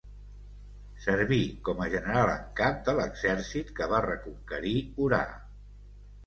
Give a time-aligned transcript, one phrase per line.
[1.03, 4.75] Serví com a general en cap de l'exèrcit que va reconquerir
[5.09, 5.23] Orà.